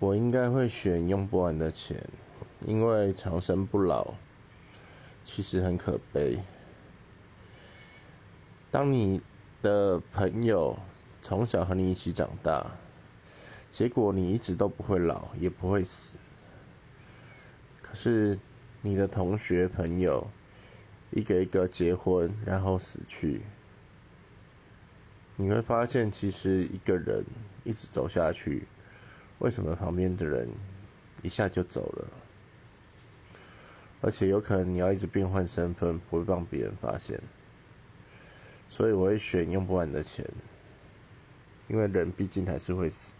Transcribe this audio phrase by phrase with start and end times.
[0.00, 2.00] 我应该会选用不完的钱，
[2.64, 4.14] 因为长生不老
[5.24, 6.38] 其实很可悲。
[8.70, 9.20] 当你
[9.60, 10.78] 的朋友
[11.20, 12.64] 从小和你一起长大，
[13.72, 16.16] 结果你一直都不会老，也不会死。
[17.82, 18.38] 可是
[18.82, 20.30] 你的同学朋友
[21.10, 23.42] 一个一个结婚，然后死去，
[25.34, 27.24] 你会发现，其实一个人
[27.64, 28.68] 一直走下去。
[29.38, 30.48] 为什么旁边的人
[31.22, 32.08] 一下就走了？
[34.00, 37.20] 而且有可能你要一直变换身份，不会让别人发现。
[38.68, 40.24] 所以我会选用不完的钱，
[41.66, 43.14] 因为人毕竟还是会死。